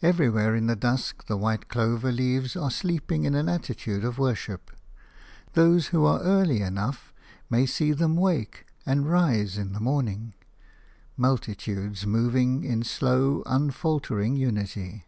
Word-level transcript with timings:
Everywhere 0.00 0.56
in 0.56 0.66
the 0.66 0.74
dusk 0.74 1.26
the 1.26 1.36
white 1.36 1.68
clover 1.68 2.10
leaves 2.10 2.56
are 2.56 2.70
sleeping 2.70 3.24
in 3.24 3.34
an 3.34 3.50
attitude 3.50 4.02
of 4.02 4.16
worship; 4.18 4.70
those 5.52 5.88
who 5.88 6.06
are 6.06 6.20
early 6.22 6.62
enough 6.62 7.12
may 7.50 7.66
see 7.66 7.92
them 7.92 8.16
wake 8.16 8.64
and 8.86 9.10
rise 9.10 9.58
in 9.58 9.74
the 9.74 9.78
morning– 9.80 10.32
multitudes 11.18 12.06
moving 12.06 12.64
in 12.64 12.82
slow, 12.82 13.42
unfaltering 13.44 14.36
unity. 14.36 15.04